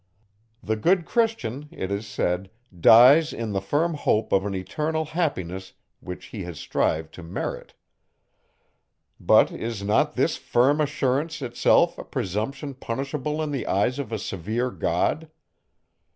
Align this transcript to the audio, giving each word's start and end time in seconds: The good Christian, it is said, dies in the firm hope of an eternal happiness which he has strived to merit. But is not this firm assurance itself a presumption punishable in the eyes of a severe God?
The 0.63 0.75
good 0.77 1.05
Christian, 1.05 1.67
it 1.69 1.91
is 1.91 2.07
said, 2.07 2.49
dies 2.75 3.31
in 3.33 3.51
the 3.51 3.61
firm 3.61 3.93
hope 3.93 4.31
of 4.31 4.47
an 4.47 4.55
eternal 4.55 5.05
happiness 5.05 5.73
which 5.99 6.25
he 6.33 6.41
has 6.45 6.57
strived 6.59 7.13
to 7.13 7.21
merit. 7.21 7.75
But 9.19 9.51
is 9.51 9.83
not 9.83 10.15
this 10.15 10.37
firm 10.37 10.81
assurance 10.81 11.39
itself 11.43 11.99
a 11.99 12.03
presumption 12.03 12.73
punishable 12.73 13.43
in 13.43 13.51
the 13.51 13.67
eyes 13.67 13.99
of 13.99 14.11
a 14.11 14.17
severe 14.17 14.71
God? 14.71 15.29